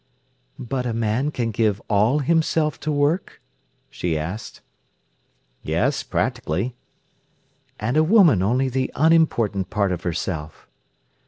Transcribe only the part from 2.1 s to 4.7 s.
himself to work?" she asked.